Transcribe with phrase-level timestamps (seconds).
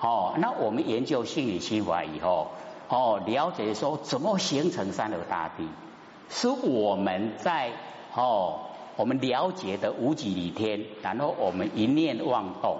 [0.00, 2.48] 哦，那我们研究心理心法以后，
[2.88, 5.68] 哦，了解说怎么形成三河大地，
[6.28, 7.72] 是我们在
[8.14, 8.60] 哦，
[8.96, 12.78] 我们了解的无极里天，然后我们一念妄动，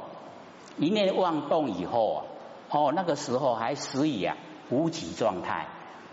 [0.79, 2.25] 一念妄动以后啊，
[2.71, 4.37] 哦，那个时候还属于啊
[4.71, 5.66] 无极状态，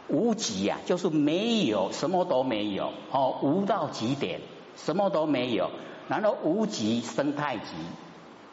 [0.07, 4.41] 无极啊就是没有什么都没有，哦，无到极点，
[4.75, 5.69] 什么都没有，
[6.07, 7.75] 然后无极生太极。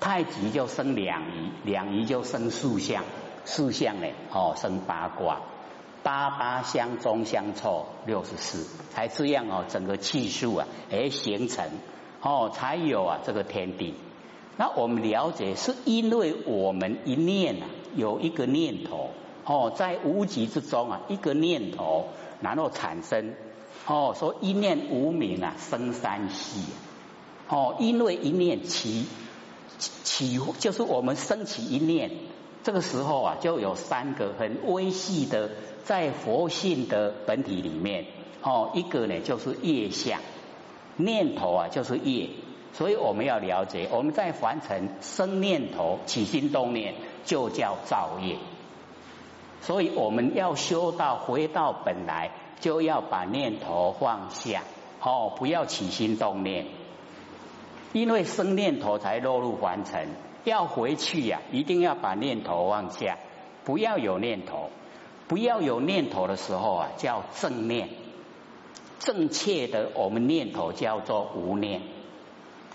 [0.02, 3.04] 太极就生两仪，两仪就生四象，
[3.44, 5.42] 四象呢，哦，生八卦，
[6.02, 11.64] 八八相中相凑六十四，才这样哦，整个气数啊，而形成，
[12.20, 13.94] 哦，才有啊这个天地。
[14.56, 19.10] 那我们了解，是因为我们一念啊，有一个念头，
[19.44, 22.08] 哦，在无极之中啊，一个念头，
[22.40, 23.34] 然后产生，
[23.86, 26.64] 哦，说一念无名啊，生三系，
[27.48, 29.06] 哦，因为一念起。
[30.28, 32.10] 起就是我们升起一念，
[32.62, 35.50] 这个时候啊，就有三个很微细的
[35.84, 38.06] 在佛性的本体里面
[38.42, 40.20] 哦，一个呢就是业相，
[40.96, 42.30] 念头啊就是业，
[42.72, 48.36] 所以我们要了解，我们在凡尘生念头起心动念就叫造业，
[49.60, 54.62] 所以我们要修到回到本来，就要把念头放下
[55.00, 56.66] 哦，不要起心动念。
[57.92, 60.08] 因为生念头才落入凡尘，
[60.44, 63.18] 要回去呀，一定要把念头放下，
[63.64, 64.70] 不要有念头，
[65.28, 67.90] 不要有念头的时候啊，叫正念，
[68.98, 71.82] 正确的我们念头叫做无念，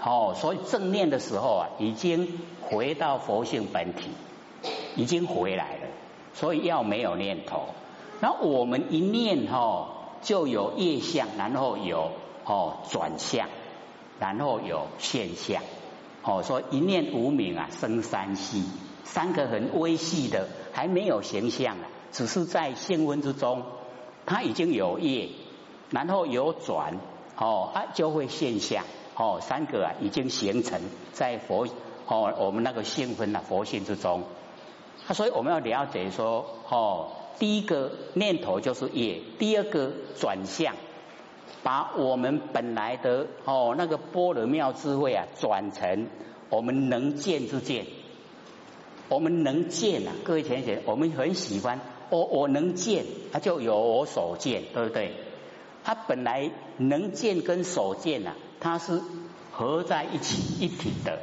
[0.03, 4.11] 哦，所以正念的时候啊，已经回到佛性本体，
[4.95, 5.87] 已经回来了，
[6.33, 7.69] 所以要没有念头，
[8.21, 9.87] 那我们一念哦，
[10.21, 12.11] 就有业相，然后有
[12.45, 13.47] 哦转向。
[14.19, 15.61] 然后有现象，
[16.23, 18.63] 哦，说一念无名啊，生三系，
[19.03, 23.63] 三个很微细的，还没有形象啊，只是在性温之中，
[24.25, 25.29] 它已经有业，
[25.91, 26.99] 然后有转，
[27.37, 28.83] 哦啊就会现象，
[29.15, 30.81] 哦三个啊已经形成
[31.13, 31.67] 在佛
[32.07, 34.23] 哦我们那个性分啊佛性之中，
[35.07, 40.73] 啊所以我们要了解说，哦第一个念头就是业，第二个转向。
[41.63, 46.07] 把我们本来的哦那个般若妙智慧啊，转成
[46.49, 47.85] 我们能见之见。
[49.09, 55.13] 我们能见啊，各位同学，我们很喜欢我我能见，它就有我所见，对不对？
[55.83, 59.01] 它本来能见跟所见啊，它是
[59.51, 61.19] 合在一起一体的。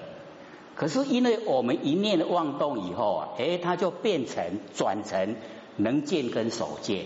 [0.75, 5.37] 可是因为我们一念妄动以后啊，哎，它就变成转成
[5.77, 7.05] 能见跟所见。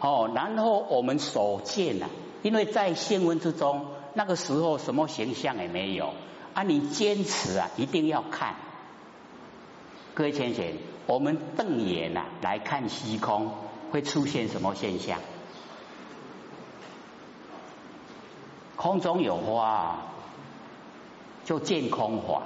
[0.00, 2.10] 哦，然后我们所见啊。
[2.42, 6.12] 因为在新闻之中，那个时候什么形象也没有
[6.54, 6.62] 啊！
[6.64, 8.56] 你坚持啊，一定要看。
[10.14, 10.64] 各位先生，
[11.06, 13.52] 我们瞪眼呐来看虚空，
[13.90, 15.20] 会出现什么现象？
[18.76, 20.02] 空中有花，
[21.44, 22.42] 就见空花，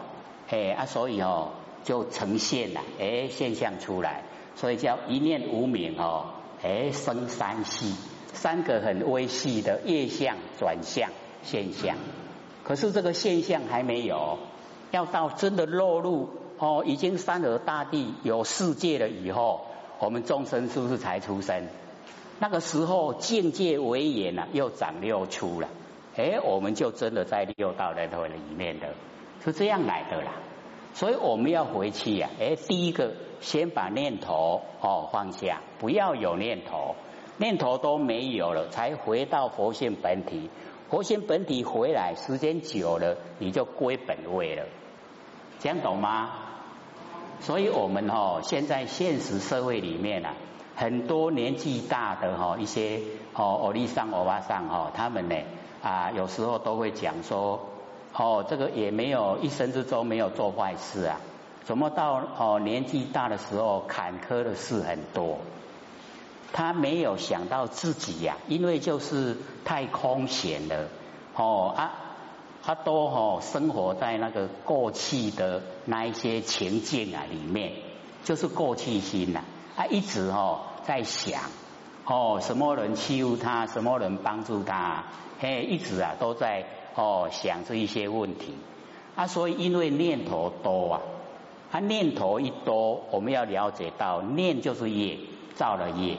[0.51, 1.53] 哎啊，所以哦，
[1.85, 4.25] 就呈现了哎现象出来，
[4.57, 6.27] 所以叫一念无明哦，
[6.63, 7.95] 哎生三息。
[8.37, 11.11] 三个很微细的业相转向
[11.43, 11.97] 现象，
[12.63, 14.39] 可是这个现象还没有，
[14.91, 19.67] 要到真的落入哦，已经三河大地有世界了以后，
[19.99, 21.65] 我们众生是不是才出生？
[22.39, 25.69] 那个时候境界为眼了，又长六出了，
[26.17, 28.89] 哎，我们就真的在六道轮回里面的，
[29.45, 30.33] 是这样来的啦。
[30.93, 36.95] 所以我们要回去呀，哎，第一个先把念头哦放下，不要有念头。
[37.39, 40.51] 念头都没有了，才回到佛性本体。
[40.89, 44.65] 佛性本体回来，时间久了，你就归本位了。
[45.59, 46.31] 这样懂吗？
[47.41, 50.35] 所以我们哈，现在现实社会里面啊，
[50.75, 53.01] 很多年纪大的哈，一些
[53.35, 55.37] 哦，欧丽桑、欧巴桑哈，他们呢
[55.83, 57.61] 啊，有时候都会讲说，
[58.15, 61.21] 哦，这个也没有一生之中没有做坏事啊，
[61.65, 65.39] 怎么到哦年纪大的时候，坎坷的事很多。
[66.57, 70.89] 他没有想到自己呀，因为就是太空闲了，
[71.35, 71.93] 哦啊，
[72.63, 77.73] 他都哦生活在那个过去的那一些情境啊里面，
[78.25, 79.43] 就是过去心呐，
[79.77, 81.43] 他一直哦在想，
[82.07, 85.05] 哦什么人欺负他，什么人帮助他，
[85.39, 86.65] 嘿，一直啊都在
[86.95, 88.55] 哦想这一些问题，
[89.15, 91.03] 啊，所以因为念头多啊，
[91.71, 95.19] 他念头一多，我们要了解到念就是业，
[95.55, 96.17] 造了业。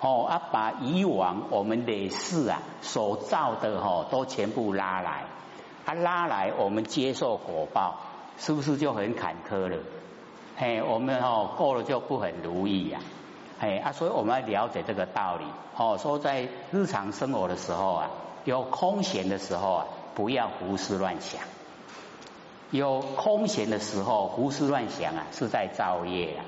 [0.00, 5.24] 哦啊，把以往我们累世啊所造的哈都全部拉来，
[5.86, 8.00] 啊拉来我们接受果报，
[8.36, 9.78] 是不是就很坎坷了？
[10.56, 13.00] 哎，我们哦过了就不很如意呀，
[13.58, 15.44] 哎啊，所以我们要了解这个道理
[15.76, 18.10] 哦，说在日常生活的时候啊，
[18.44, 21.40] 有空闲的时候啊，不要胡思乱想。
[22.70, 26.44] 有空闲的时候胡思乱想啊，是在造业啊。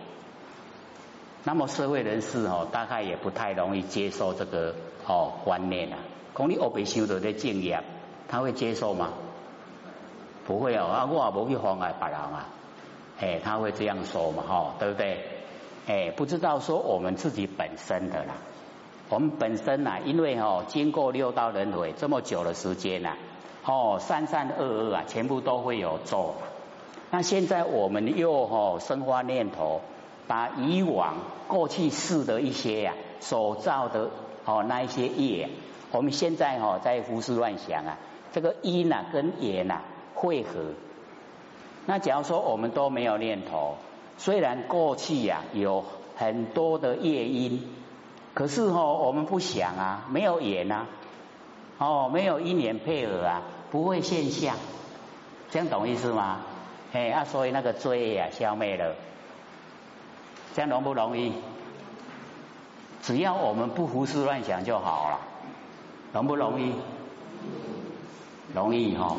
[1.48, 4.75] 那么社会人士哦，大概也不太容易接受这个
[5.06, 5.98] 哦观念啊。
[6.37, 7.84] 讲你恶别修的在敬业，
[8.26, 9.10] 他会接受吗？
[10.44, 12.48] 不会哦，啊，我也不去妨碍别人啊。
[13.20, 14.43] 哎，他会这样说嘛？
[14.43, 15.25] 哈，对不对？
[15.87, 18.34] 哎，不知道说我们自己本身的啦。
[19.08, 23.14] 我们本身呐，因为哦，经过六道轮回这么久的时间呐。
[23.64, 26.34] 哦，三三二二啊，全部都会有做。
[27.12, 29.81] 那现在我们又哦生发念头，
[30.26, 31.17] 把以往
[31.49, 34.11] 过去世的一些呀所造的
[34.44, 35.49] 哦那一些业，
[35.93, 37.99] 我们现在哦在胡思乱想啊，
[38.32, 39.82] 这个因呐跟缘呐
[40.14, 40.73] 汇合。
[41.87, 43.76] 那假如说我们都没有念头，
[44.19, 45.84] 虽然过去呀有
[46.17, 47.61] 很多的业因，
[48.34, 50.87] 可是哦我们不想啊，没有缘呐，
[51.78, 53.43] 哦没有因缘配合啊。
[53.69, 54.56] 不会现象，
[55.50, 56.40] 这样懂意思吗？
[56.93, 58.94] 哎啊，所以那个罪呀消灭了，
[60.56, 61.35] 这样容不容易？
[63.03, 65.20] 只要我们不胡思乱想就好了，
[66.14, 66.73] 容不容易？
[68.55, 69.19] 容易哈。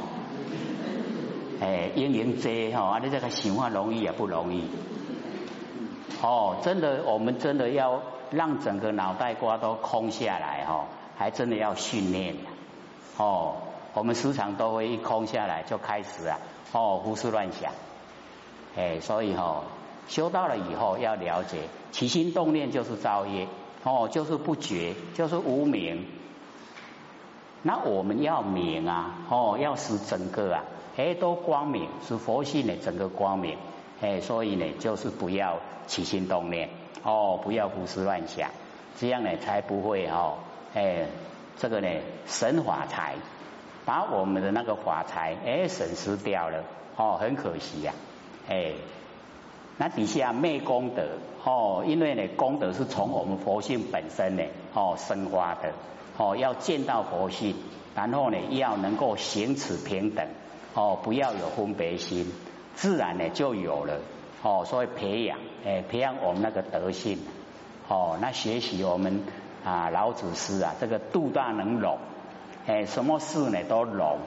[1.62, 4.68] 哎，因缘罪哈，啊，你这个想法容易也不容易。
[6.24, 8.02] 哦，真的，我们真的要
[8.32, 10.86] 让整个脑袋瓜都空下来哈，
[11.20, 12.36] 还真的要训练
[13.18, 13.58] 哦。
[13.94, 16.40] 我们时常都会一空下来就开始啊，
[16.72, 17.72] 哦，胡思乱想，
[18.76, 19.62] 哎，所以哈，
[20.08, 21.58] 修到了以后要了解，
[21.92, 23.48] 起心动念就是造业，
[23.84, 26.06] 哦，就是不觉，就是无明。
[27.62, 30.64] 那我们要明啊，哦，要使整个啊，
[30.96, 33.58] 哎，都光明，使佛性的整个光明，
[34.02, 36.70] 哎，所以呢，就是不要起心动念，
[37.04, 38.50] 哦，不要胡思乱想，
[38.98, 40.38] 这样呢才不会哦，
[40.74, 41.08] 哎，
[41.58, 41.90] 这个呢
[42.26, 43.16] 神法财。
[43.86, 46.62] 把我们的那个法财哎损失掉了
[46.98, 47.94] 哦，很可惜呀
[48.50, 48.74] 哎。
[49.78, 51.04] 那底下没功德
[51.44, 54.44] 哦，因为呢功德是从我们佛性本身呢
[54.74, 55.72] 哦生发的
[56.18, 57.56] 哦，要见到佛性，
[57.96, 60.28] 然后呢要能够行持平等
[60.74, 62.32] 哦，不要有分别心，
[62.76, 64.00] 自然呢就有了
[64.42, 64.64] 哦。
[64.66, 67.20] 所以培养哎培养我们那个德性
[67.88, 69.24] 哦，那学习我们
[69.64, 71.98] 啊老祖师啊这个度大能容。
[72.66, 74.18] 哎，什么事呢都容，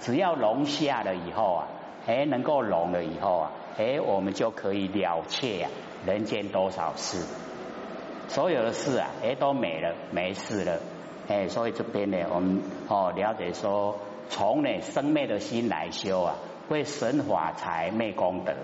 [0.00, 1.68] 只要容下了以后啊，
[2.04, 5.70] 哎，能够容了以后啊，哎，我们就可以了却啊，
[6.06, 7.24] 人间多少事，
[8.28, 10.80] 所有的事啊，哎，都没了，没事了，
[11.28, 16.36] 哎，所以这边呢，我们哦了解说，从呢生灭的心来修啊，
[16.68, 18.54] 会神法财灭功德，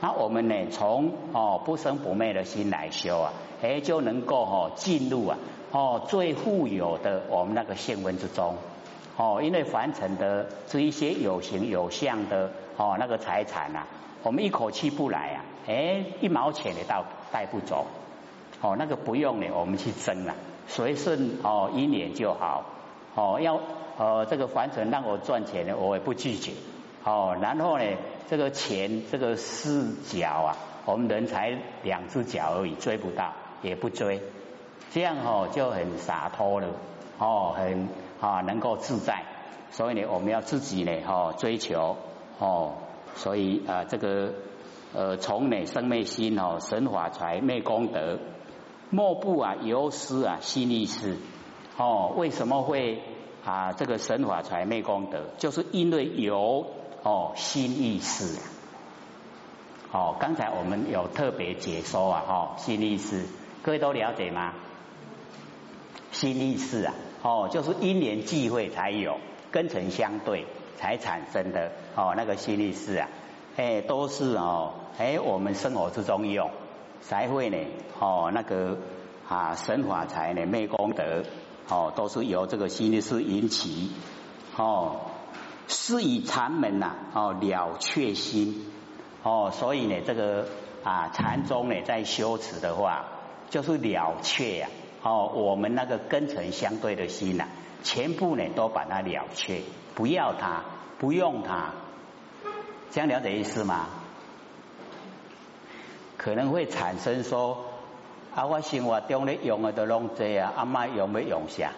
[0.00, 3.32] 那我们呢从哦不生不灭的心来修啊，
[3.62, 5.38] 哎，就能够哦进入啊。
[5.72, 8.56] 哦，最富有的我们那个现文之中，
[9.16, 13.86] 哦，因为凡尘的这一些有形有相的哦那个财产啊，
[14.22, 17.86] 我们一口气不来啊，哎，一毛钱也到带不走，
[18.60, 20.34] 哦，那个不用呢，我们去争了，
[20.66, 22.64] 随顺哦一年就好，
[23.14, 23.60] 哦，要
[23.96, 26.52] 呃这个凡尘让我赚钱呢，我也不拒绝，
[27.04, 27.84] 哦，然后呢，
[28.28, 33.32] 这个钱这个四脚啊，我们人才两只脚而已，追不到
[33.62, 34.20] 也不追。
[34.92, 36.68] 这样哦就很洒脱了。
[37.18, 37.86] 哦，很
[38.18, 39.24] 啊能够自在，
[39.70, 41.98] 所以呢我们要自己呢哦追求。
[42.38, 42.72] 哦，
[43.14, 44.32] 所以啊这个
[44.94, 48.18] 呃从美生昧心哦神法财昧功德，
[48.90, 51.16] 莫不啊由师啊心意识
[51.76, 53.02] 哦为什么会
[53.44, 55.24] 啊这个神法财昧功德？
[55.38, 56.66] 就是因为有
[57.02, 58.40] 哦心意识
[59.92, 63.26] 哦刚才我们有特别解说啊哦心意识，
[63.62, 64.54] 各位都了解吗？
[66.12, 69.18] 心意识啊，哦，就是因缘际会才有，
[69.52, 70.44] 根尘相对
[70.76, 73.08] 才产生的哦，那个心意识啊，
[73.56, 76.50] 哎，都是哦，哎，我们生活之中用
[77.00, 77.56] 才会呢，
[77.98, 78.78] 哦，那个
[79.28, 81.22] 啊，神法财呢，昧功德
[81.68, 83.90] 哦，都是由这个心意识引起
[84.56, 85.00] 哦，
[85.68, 88.66] 是以禅门呐，哦，了却心
[89.22, 90.46] 哦，所以呢，这个
[90.82, 93.04] 啊，禅宗呢，在修持的话，
[93.50, 94.68] 就是了却呀。
[95.02, 97.46] 哦，我们那个根尘相对的心呐，
[97.82, 99.62] 全部呢都把它了却，
[99.94, 100.62] 不要它，
[101.00, 101.70] 不用它，
[102.92, 103.86] 这样了解意思吗？
[106.18, 107.64] 可能会产生说，
[108.34, 111.72] 啊，我生活中咧用的都拢这啊，阿妈用没用下？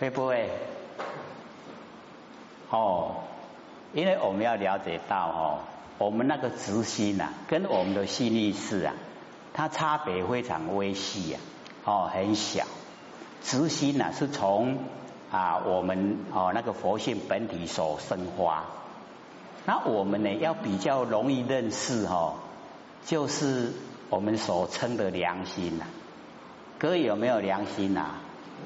[0.00, 0.48] 会不会？
[2.70, 3.16] 哦，
[3.92, 5.58] 因为我们要了解到哦，
[5.98, 8.94] 我们那个直心呐，跟我们的心意识啊，
[9.52, 11.40] 它差别非常微细啊，
[11.84, 12.64] 哦，很小。
[13.42, 14.78] 直心呐，是从
[15.30, 18.64] 啊我们哦那个佛性本体所生发。
[19.66, 22.36] 那我们呢，要比较容易认识哈，
[23.04, 23.72] 就是
[24.08, 25.84] 我们所称的良心呐。
[26.78, 28.14] 各位有没有良心呐？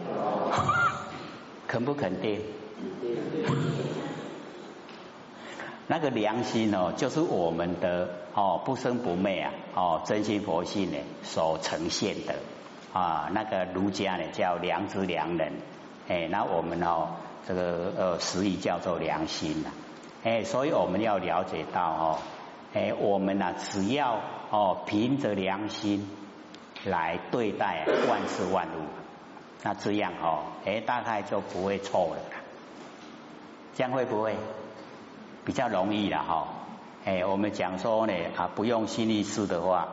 [1.67, 2.41] 肯不肯定？
[5.89, 12.37] 那个良心哦，就是我们的哦不生不灭啊哦真心佛性呢所呈现的
[12.93, 15.53] 啊那个儒家呢叫良知良人
[16.09, 17.17] 哎那我们哦
[17.47, 19.71] 这个呃实语叫做良心呐
[20.25, 22.19] 哎所以我们要了解到哦
[22.75, 26.09] 哎我们呢只要哦凭着良心
[26.85, 28.87] 来对待万事万物
[29.63, 32.21] 那这样哦哎大概就不会错了，
[33.75, 34.37] 这样会不会？
[35.45, 36.47] 比较容易了哈，
[37.05, 39.89] 哎，我们讲说呢啊，不用心力思的话，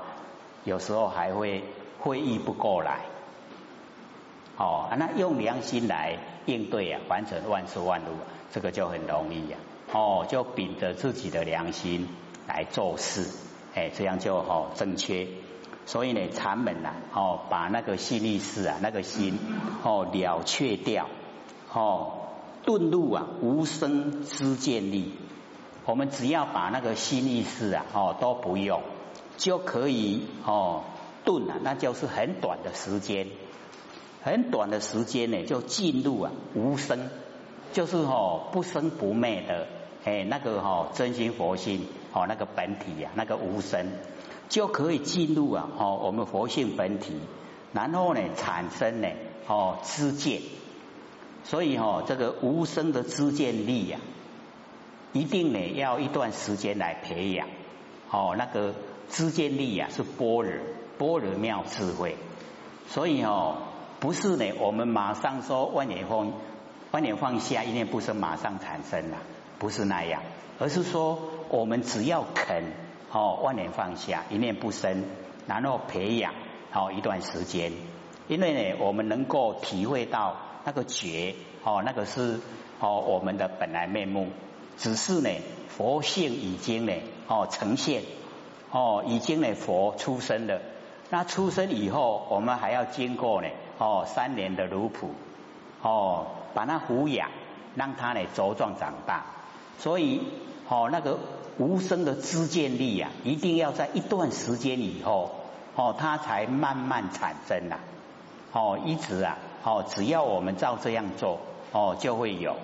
[0.63, 1.63] 有时候还会
[1.99, 2.99] 会意不过来，
[4.59, 8.19] 哦，那用良心来应对啊，完成万事万物，
[8.51, 9.57] 这个就很容易呀，
[9.93, 12.09] 哦，就秉着自己的良心
[12.45, 13.25] 来做事，
[13.73, 15.29] 哎，这样就哦正确，
[15.85, 19.39] 所以呢，禅门呐，哦，把那个心力思啊，那个心
[19.83, 21.07] 哦了却掉，
[21.73, 22.17] 哦，
[22.65, 25.13] 顿入啊无生之见力。
[25.85, 28.81] 我们只要把那个心意识啊，哦都不用，
[29.37, 30.83] 就可以哦
[31.23, 33.27] 顿了，那就是很短的时间，
[34.31, 37.09] 很短的时间呢，就进入啊无生，
[37.73, 39.67] 就是哦不生不灭的
[40.05, 43.87] 哎那个哈真心佛性哦那个本体呀，那个无生
[44.47, 47.13] 就可以进入啊哦我们佛性本体，
[47.73, 49.07] 然后呢产生呢
[49.47, 50.41] 哦知见，
[51.43, 53.99] 所以哈这个无生的知见力呀。
[55.11, 57.47] 一定呢要一段时间来培养，
[58.11, 58.75] 哦，那个
[59.09, 60.53] 知见力呀是般若，
[60.99, 62.15] 般若妙智慧，
[62.87, 63.57] 所以哦
[63.99, 66.31] 不是呢我们马上说万年放
[66.91, 69.17] 万年放下一念不生马上产生了，
[69.59, 70.21] 不是那样，
[70.57, 72.63] 而是说我们只要肯
[73.11, 75.03] 哦万年放下一念不生，
[75.47, 76.33] 然后培养
[76.71, 77.73] 好一段时间，
[78.27, 82.39] 因为呢我们能够体会到那个觉哦那个是
[82.79, 84.27] 哦我们的本来面目。
[84.77, 85.29] 只是呢，
[85.67, 86.93] 佛性已经呢，
[87.27, 88.03] 哦呈现，
[88.71, 90.61] 哦已经呢佛出生了。
[91.09, 95.07] 那出生以后，我们还要经过呢，哦三年的奴仆，
[95.81, 97.31] 哦把他抚养，
[97.73, 99.25] 让他呢茁壮长大。
[99.79, 100.21] 所以，
[100.67, 101.17] 哦那个
[101.57, 105.31] 无声的知见力呀，一定要在一段时间以后，
[105.75, 107.79] 哦它才慢慢产生呐。
[108.51, 111.39] 哦一直啊，哦只要我们照这样做，
[111.71, 112.55] 哦就会有。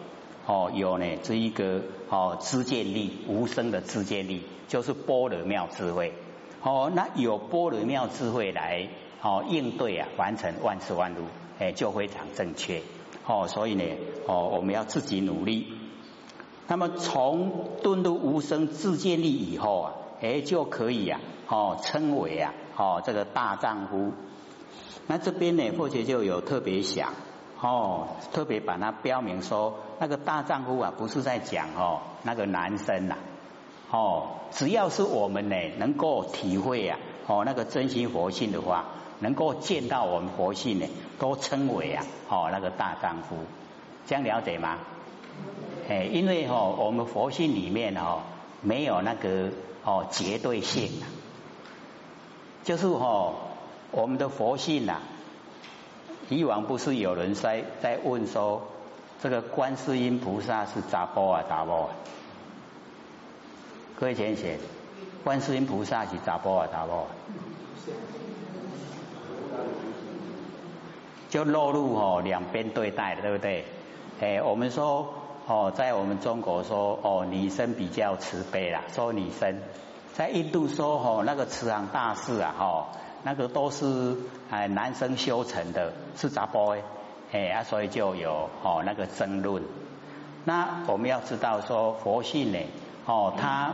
[0.47, 6.13] 哦，有呢，这一个哦，知见力，无声的知见力，就是般若妙智慧。
[6.61, 8.87] 哦，那有般若妙智慧来
[9.25, 11.25] 哦应对啊，完成万事万物，
[11.57, 12.83] 哎，就非常正确。
[13.25, 13.83] 哦，所以呢，
[14.27, 15.73] 哦，我们要自己努力。
[16.67, 24.11] 那么从顿入无声自见力以后啊，哎，就可以啊，哦，称为啊，哦，这个大丈夫。
[25.07, 27.13] 那这边呢，或者就有特别想。
[27.59, 33.15] 哦，特别把它标明说，那个大丈夫啊，不是在讲哦那个男生呐，
[33.89, 38.85] 哦，只要是我们呢能够体会啊，哦那个真心佛性的话，
[39.25, 40.85] 能够见到我们佛性呢，
[41.17, 43.37] 都称为啊，哦那个大丈夫，
[44.05, 44.77] 这样了解吗？
[45.89, 48.21] 哎，因为哦我们佛性里面哦
[48.61, 49.49] 没有那个
[49.83, 51.09] 哦绝对性啊，
[52.63, 53.33] 就是哦
[53.89, 55.01] 我们的佛性呐。
[56.29, 58.61] 以往不是有人在在问说，
[59.23, 61.89] 这个观世音菩萨是杂波啊杂波啊？
[63.99, 64.59] 各位先生，
[65.23, 67.07] 观世音菩萨是杂波啊杂波？
[71.29, 73.65] 就落入哦两边对待，对不对？
[74.21, 75.13] 哎，我们说
[75.47, 79.59] 哦，在我们中国说哦女生比较慈悲啦，说女生，
[80.13, 82.85] 在印度说哦那个慈航大士啊哦。
[83.27, 84.15] 那个都是
[84.51, 86.77] 哎男生修成的，是杂波
[87.31, 89.63] 哎啊，所以就有哦那个争论。
[90.43, 92.59] 那我们要知道说佛性呢，
[93.07, 93.73] 哦它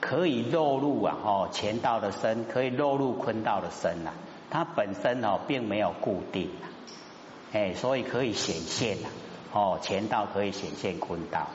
[0.00, 4.12] 可以落入啊哦乾道的身，可以落入坤道的身呐。
[4.54, 6.48] 它本身哦并没有固定，
[7.52, 9.08] 哎，所以可以显现呐。
[9.52, 11.48] 哦，乾道可以显现坤道。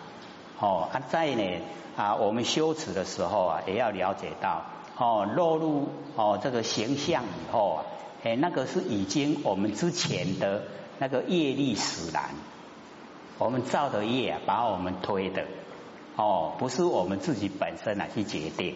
[0.60, 1.62] 哦，啊在呢
[1.96, 4.66] 啊我们修持的时候啊，也要了解到。
[4.98, 5.88] 哦，落入
[6.18, 7.86] 哦这个形象以后啊，
[8.26, 10.64] 哎，那个是已经我们之前的
[10.98, 12.32] 那个业力使然，
[13.38, 15.46] 我们造的业啊，把我们推的，
[16.18, 18.76] 哦，不是我们自己本身来去决定。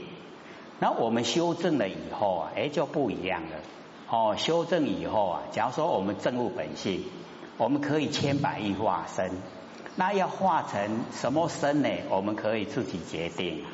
[0.79, 3.57] 那我们修正了以后啊，哎就不一样了。
[4.15, 7.03] 哦，修正以后啊，假如说我们正悟本性，
[7.57, 9.31] 我们可以千百亿化身，
[9.95, 11.89] 那要化成什么身呢？
[12.11, 13.65] 我们可以自己决定。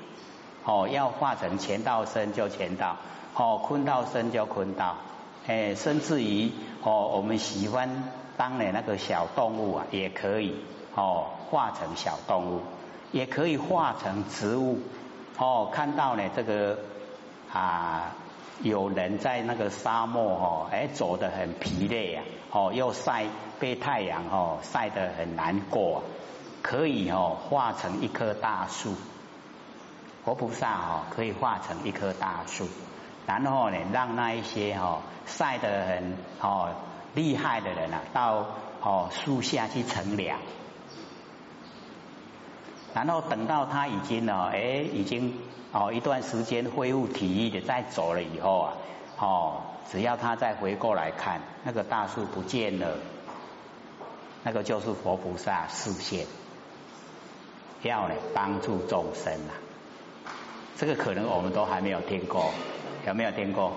[0.64, 2.96] 哦，要化成乾道身就乾道，
[3.36, 4.96] 哦，坤道身就坤道，
[5.46, 6.50] 哎，甚至于
[6.84, 8.06] 哦，我们喜欢
[8.38, 10.56] 当的那个小动物啊，也可以
[10.96, 12.62] 哦，化成小动物，
[13.12, 14.80] 也可以化成植物。
[15.38, 16.80] 哦，看到呢这个
[17.52, 18.16] 啊。
[18.62, 23.26] 有人在那个沙漠哦，哎，走得很疲累啊，哦，又晒
[23.60, 26.04] 被太阳哦晒得很难过，
[26.62, 28.96] 可以哦化成一棵大树，
[30.26, 32.68] 活菩萨哦可以化成一棵大树，
[33.26, 36.70] 然后呢让那一些哦晒得很哦
[37.16, 38.46] 厉害的人啊到
[38.82, 40.40] 哦树下去乘凉，
[42.94, 44.60] 然后等到他已经呢哎
[44.94, 45.34] 已经。
[45.72, 48.74] 哦，一段时间恢复体力的再走了以后啊，
[49.20, 52.88] 哦，只要他再回过来看，那个大树不见了，
[54.42, 56.26] 那个就是佛菩萨视线，
[57.84, 59.54] 要呢帮助众生啊。
[60.76, 62.50] 这个可能我们都还没有听过，
[63.06, 63.72] 有没有听过？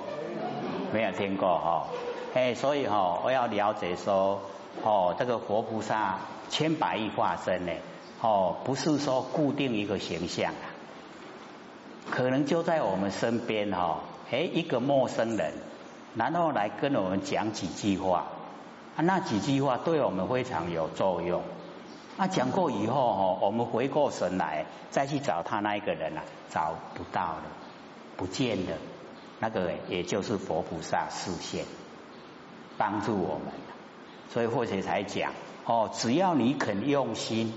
[0.95, 1.87] 没有听过哈。
[2.33, 4.41] 哎，所以哈，我要了解说，
[4.83, 7.73] 哦，这个佛菩萨千百亿化身呢，
[8.23, 10.71] 哦，不是说固定一个形象啊。
[12.11, 14.01] 可能就在我们身边哈，
[14.31, 15.53] 哎，一个陌生人，
[16.15, 18.27] 然后来跟我们讲几句话，
[18.97, 21.43] 啊，那几句话对我们非常有作用。
[22.17, 27.43] 啊讲过以后哈，我们回过神来再去找他那一个人啊，找不到了，
[28.17, 28.73] 不见了。
[29.41, 31.65] 那个也就是佛菩萨视线，
[32.79, 33.53] 帮助我们。
[34.31, 35.33] 所以或者才讲
[35.65, 37.55] 哦，只要你肯用心，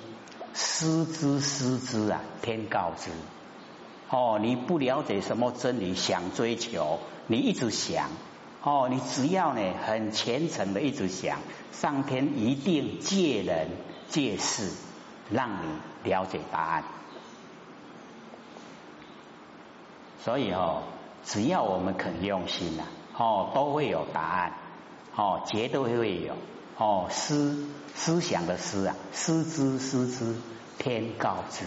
[0.55, 3.11] 思之思之啊，天告之。
[4.09, 8.09] 哦，你不了解什么真理，想追求，你一直想，
[8.63, 11.39] 哦，你只要呢很虔诚的一直想，
[11.73, 13.67] 上天一定借人
[14.07, 14.71] 借事
[15.29, 16.83] 让你了解答案。
[20.23, 20.83] 所以哦，
[21.25, 22.83] 只要我们肯用心呐，
[23.17, 24.53] 哦，都会有答案，
[25.15, 26.35] 哦，绝对会有，
[26.77, 30.35] 哦，思思想的思啊，思之思之，
[30.77, 31.65] 天告之。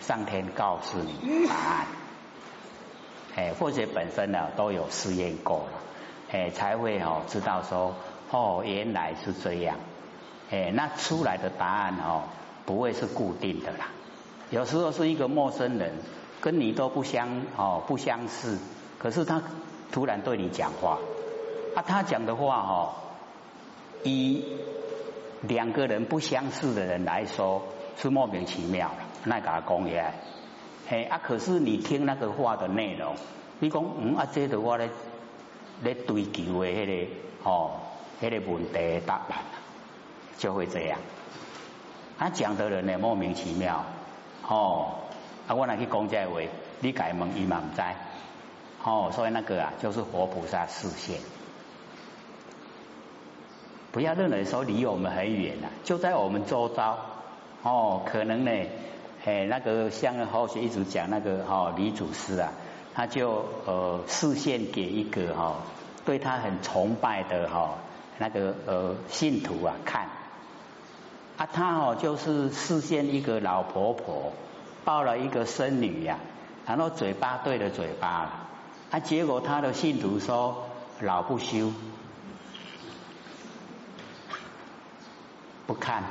[0.00, 1.86] 上天告诉你答案，
[3.36, 5.72] 哎，或者本身呢都有试验过了，
[6.30, 7.94] 哎，才会哦知道说
[8.30, 9.76] 哦原来是这样，
[10.50, 12.22] 哎，那出来的答案哦
[12.64, 13.88] 不会是固定的啦，
[14.48, 15.92] 有时候是一个陌生人
[16.40, 18.56] 跟你都不相哦不相识，
[18.98, 19.42] 可是他
[19.92, 20.98] 突然对你讲话，
[21.74, 22.94] 啊，他讲的话哦，
[24.02, 24.44] 以
[25.42, 27.62] 两个人不相似的人来说
[27.96, 28.98] 是莫名其妙了。
[29.24, 30.14] 那甲讲起来，
[30.88, 31.20] 嘿啊！
[31.22, 33.14] 可是你听那个话的内容，
[33.58, 34.88] 你讲嗯啊，这的我咧
[35.82, 37.72] 咧追求的迄个哦，
[38.22, 39.38] 迄个问题的答案
[40.38, 40.98] 就会这样。
[42.18, 43.84] 他讲的人呢莫名其妙，
[44.48, 44.94] 哦
[45.46, 45.54] 啊！
[45.54, 46.40] 我来去讲这话，
[46.80, 47.82] 你改问伊嘛唔知，
[48.84, 51.18] 哦，所以那个啊就是活菩萨视线，
[53.92, 56.98] 不要认为说离我们很远啊，就在我们周遭，
[57.62, 58.50] 哦，可能呢。
[59.24, 62.50] 哎，那个像后学一直讲那个哈李祖师啊，
[62.94, 65.56] 他就呃视线给一个哈
[66.06, 67.74] 对他很崇拜的哈
[68.16, 70.08] 那个呃信徒啊看，
[71.36, 74.32] 啊他哦就是视线一个老婆婆
[74.84, 76.18] 抱了一个孙女呀，
[76.64, 78.30] 然后嘴巴对着嘴巴，
[78.90, 80.64] 啊结果他的信徒说
[81.00, 81.72] 老不休，
[85.68, 86.02] 不看。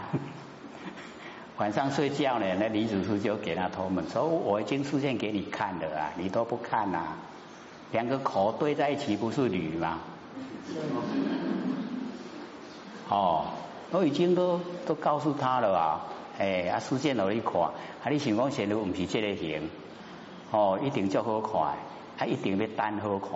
[1.58, 7.08] 晚上睡觉呢，那李祖师就给他托梦说：“我已经出现给你看了啊，你都不看呐。
[7.92, 9.98] 两个口对在一起不是驴吗？
[13.10, 13.46] 哦，
[13.90, 16.06] 我已经都都告诉他了啊。
[16.38, 17.72] 哎，啊，出现了一看，啊，
[18.12, 19.68] 你想讲现在不是这个型，
[20.52, 21.60] 哦，一定就好看，
[22.20, 23.32] 啊，一定要单好看，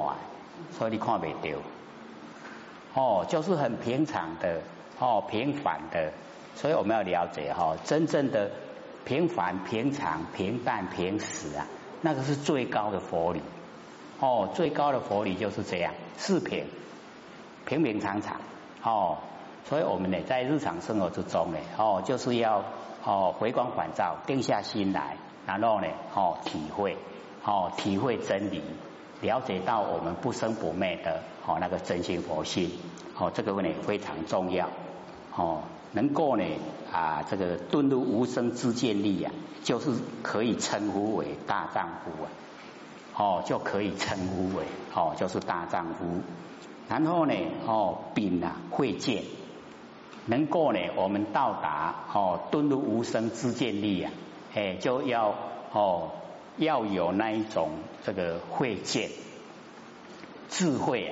[0.78, 1.58] 所以你看不到。
[2.94, 4.62] 哦，就是很平常的，
[5.02, 6.14] 哦，平凡的。”
[6.56, 8.52] 所以我们要了解哈，真正的
[9.06, 11.66] 平凡、平常、平淡、平实啊，
[12.02, 13.42] 那个是最高的佛理
[14.20, 14.50] 哦。
[14.54, 16.66] 最高的佛理就是这样，四平
[17.66, 18.42] 平平常常
[18.84, 19.18] 哦。
[19.64, 22.64] 所以我们呢，在日常生活之中呢，哦，就是要
[23.06, 25.16] 哦回光返照，定下心来，
[25.48, 26.98] 然后呢，哦体会
[27.46, 28.62] 哦体会真理，
[29.22, 32.70] 了解到我们不生不灭的哦那个真心佛性
[33.18, 34.68] 哦，这个问题非常重要
[35.36, 35.64] 哦。
[35.94, 36.46] 能够呢
[36.90, 39.92] 啊这个遁入无生之见力啊，就是
[40.24, 42.32] 可以称呼为大丈夫啊，
[43.18, 44.64] 哦就可以称呼为
[44.96, 46.22] 哦就是大丈夫。
[46.88, 47.34] 然后呢
[47.68, 49.26] 哦丙啊会见，
[50.28, 54.14] 能够呢我们到达哦遁入无生之见力啊，
[54.56, 55.36] 哎就要
[55.74, 56.12] 哦
[56.56, 57.72] 要有那一种
[58.06, 59.10] 这个会见
[60.50, 61.12] 智慧啊，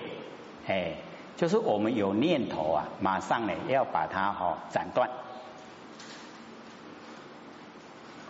[0.68, 0.96] 哎。
[1.39, 5.10] 就是我们有念头啊，马上呢要把它哈斩断。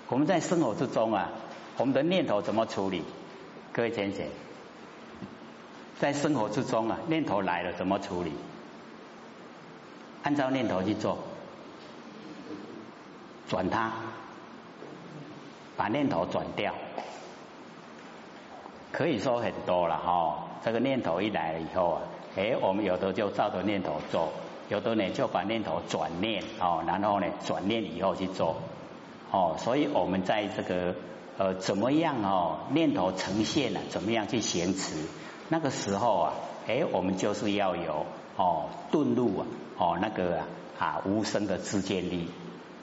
[0.10, 1.32] 我们在生活之中啊，
[1.78, 3.04] 我们的念头怎么处理？
[3.74, 4.28] 各位先生，
[6.00, 8.32] 在生活之中啊，念头来了怎么处理？
[10.22, 11.18] 按照念头去做，
[13.48, 13.92] 转它，
[15.76, 16.76] 把念头转掉，
[18.92, 20.48] 可以说很多了哈。
[20.64, 22.02] 这个念头一来了以后啊。
[22.36, 24.32] 哎，我们有的就照着念头做，
[24.70, 28.58] 有的呢就把念头转念哦，然后呢转念以后去做。
[29.32, 30.96] 哦，所以我们在这个
[31.38, 34.96] 呃怎么样哦念头呈现了，怎么样去行持，
[35.50, 36.34] 那个时候啊，
[36.68, 38.06] 哎我们就是要有
[38.38, 39.46] 哦顿入啊
[39.78, 40.40] 哦那个
[40.78, 42.30] 啊无声的自见力。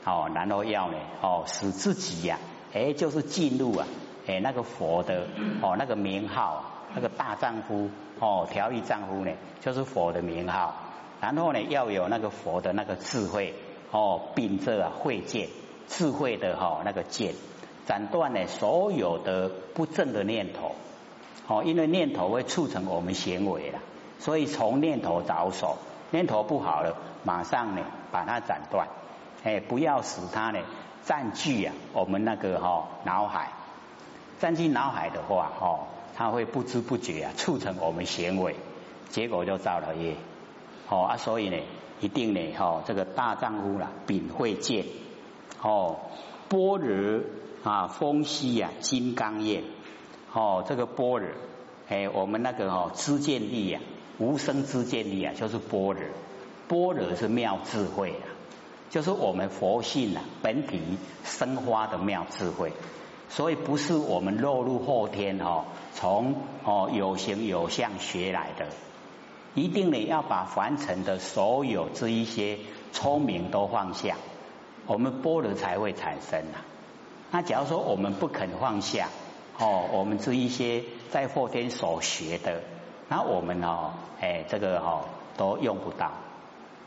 [0.04, 2.38] 哦，然后要呢哦使自己呀
[2.72, 3.86] 哎就是进入啊
[4.28, 5.26] 哎那个佛的
[5.62, 6.62] 哦那个名号啊
[6.96, 7.88] 那个大丈夫。
[8.18, 10.74] 哦，调御丈夫呢，就是佛的名号。
[11.20, 13.52] 然后呢，要有那个佛的那个智慧
[13.90, 15.50] 哦，秉着啊慧见
[15.86, 17.34] 智慧的哈那个剑，
[17.84, 20.76] 斩断呢所有的不正的念头。
[21.46, 23.80] 哦，因为念头会促成我们行为了，
[24.18, 25.76] 所以从念头着手，
[26.10, 28.88] 念头不好了，马上呢把它斩断。
[29.44, 30.60] 哎，不要使它呢
[31.04, 33.52] 占据啊我们那个哈脑海，
[34.38, 35.80] 占据脑海的话，哦。
[36.16, 38.56] 他会不知不觉啊，促成我们行为，
[39.10, 40.16] 结果就造了业。
[40.88, 41.58] 哦啊，所以呢，
[42.00, 44.86] 一定呢，哈，这个大丈夫啦，秉慧见，
[45.60, 45.96] 哦，
[46.48, 47.22] 般若
[47.64, 49.62] 啊，风息呀，金刚业，
[50.32, 51.28] 哦，这个般若，
[51.88, 53.80] 哎，我们那个哦，知见力呀，
[54.18, 56.02] 无生知见力啊，就是般若，
[56.68, 58.24] 般若是妙智慧啊，
[58.88, 60.80] 就是我们佛性啊，本体
[61.24, 62.72] 生花的妙智慧。
[63.28, 68.66] 所以不是我们落入后天哦，从哦有形有相学来的，
[69.54, 72.58] 一定呢要把凡尘的所有这一些
[72.92, 74.16] 聪明都放下，
[74.86, 76.58] 我们波罗才会产生呐。
[77.30, 79.08] 那假如说我们不肯放下
[79.58, 82.62] 哦，我们这一些在后天所学的，
[83.08, 85.04] 那我们哦哎这个哦
[85.36, 86.12] 都用不到，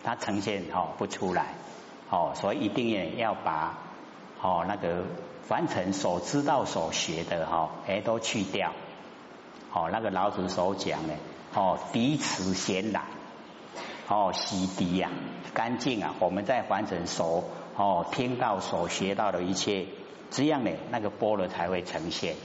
[0.03, 1.53] 它呈现哦不出来
[2.09, 3.77] 哦，所以一定也要把
[4.41, 5.03] 哦那个。
[5.49, 8.71] 凡尘所知道、所学的哈，哎，都去掉。
[9.73, 11.15] 哦，那个老子所讲的，
[11.55, 13.01] 哦，涤池先来，
[14.07, 15.09] 哦，洗涤呀，
[15.55, 16.13] 干净啊。
[16.19, 19.87] 我们在凡尘所哦听到、所学到的一切，
[20.29, 22.35] 这样呢，那个波罗才会呈现。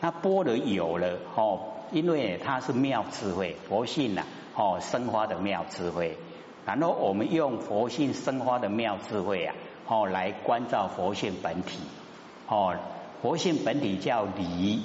[0.00, 1.58] 那波罗有了哦，
[1.90, 4.22] 因为它是妙智慧，佛性呐，
[4.54, 6.16] 哦，生花的妙智慧。
[6.64, 9.56] 然后我们用佛性生花的妙智慧啊，
[9.88, 11.80] 哦，来关照佛性本体。
[12.48, 12.76] 哦，
[13.22, 14.80] 活性本体叫离，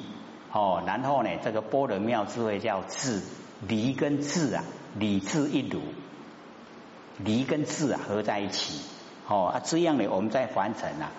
[0.51, 3.21] 哦，然后呢，这个波罗妙智慧叫智，
[3.67, 4.63] 离跟智啊，
[4.95, 5.79] 理智一如，
[7.19, 8.81] 离跟智啊合在一起，
[9.27, 11.11] 哦啊，这样呢，我们在凡尘啊，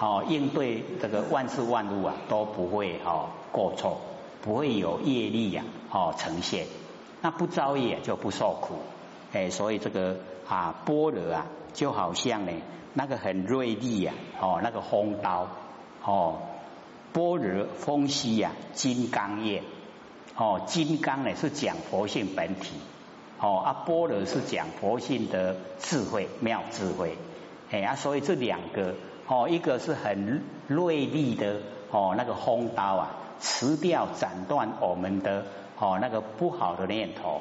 [0.00, 4.00] 哦，应对这个万事万物啊，都不会哦过错，
[4.42, 6.66] 不会有业力呀，哦呈现，
[7.22, 8.74] 那不造业就不受苦，
[9.32, 10.16] 哎，所以这个
[10.48, 12.52] 啊波罗啊，就好像呢
[12.94, 15.46] 那个很锐利呀，哦那个锋刀。
[16.04, 16.38] 哦，
[17.14, 19.62] 般若风息呀，金刚业。
[20.36, 22.72] 哦，金刚呢是讲佛性本体。
[23.40, 27.16] 哦，啊，般若是讲佛性的智慧，妙智慧。
[27.70, 28.94] 哎啊，所以这两个，
[29.26, 35.46] 哦，一个是很锐利的，哦，那个锋刀啊，辞掉斩断我们的，
[35.78, 37.40] 哦，那个不好的念头。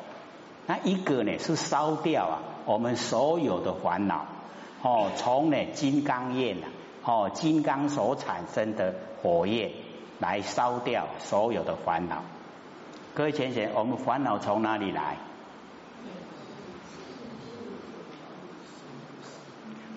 [0.68, 4.26] 那一个呢是烧掉啊，我们所有的烦恼。
[4.82, 6.68] 哦，从呢金刚业呢。
[7.06, 9.72] 哦，金刚所产生的火焰
[10.20, 12.24] 来烧掉所有的烦恼。
[13.14, 15.18] 各位浅浅，我们烦恼从哪里来？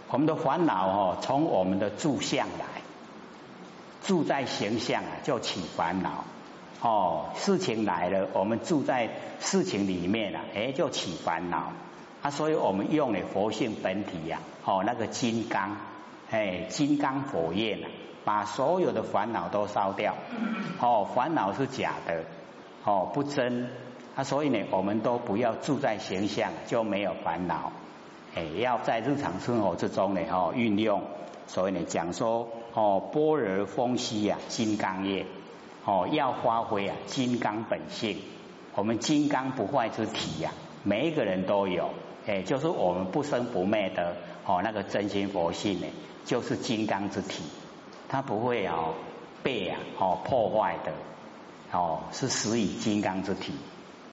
[0.08, 2.82] 我们的烦恼哦，从我们的住相来，
[4.02, 6.24] 住在形象啊，就起烦恼。
[6.80, 11.72] 哦，事情来了，我们住在事情里面了，哎，就起烦恼。
[12.22, 15.76] 啊，所以我们用的佛性本体呀，哦，那个金刚。
[16.30, 17.88] 哎，金刚火焰啊，
[18.24, 20.14] 把所有的烦恼都烧掉。
[20.80, 22.24] 哦，烦恼是假的，
[22.84, 23.70] 哦，不真。
[24.16, 27.70] 啊，所以呢，我们都不要住在形象，就没有烦恼。
[28.34, 31.02] 哎，要在日常生活之中呢，哦，运用，
[31.46, 35.26] 所以呢，讲说，哦，波若风息呀，金刚业，
[35.84, 38.16] 哦，要发挥啊，金刚本性，
[38.74, 40.50] 我们金刚不坏之体呀，
[40.82, 41.90] 每一个人都有，
[42.26, 45.86] 哎，就是我们不生不灭的，哦，那个真心佛性呢，
[46.26, 47.42] 就是金刚之体，
[48.08, 48.92] 它不会哦
[49.42, 50.92] 被啊，哦破坏的，
[51.72, 53.54] 哦，是死于金刚之体。